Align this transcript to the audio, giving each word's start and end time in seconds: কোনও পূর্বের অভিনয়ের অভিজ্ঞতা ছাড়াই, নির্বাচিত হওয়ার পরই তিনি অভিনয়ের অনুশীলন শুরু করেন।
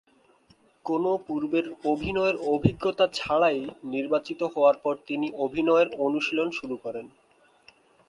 কোনও 0.85 1.11
পূর্বের 1.27 1.65
অভিনয়ের 1.85 2.35
অভিজ্ঞতা 2.47 3.05
ছাড়াই, 3.13 3.59
নির্বাচিত 3.85 4.41
হওয়ার 4.53 4.75
পরই 4.83 5.01
তিনি 5.07 5.27
অভিনয়ের 5.37 5.89
অনুশীলন 6.05 6.49
শুরু 6.51 6.75
করেন। 6.77 7.05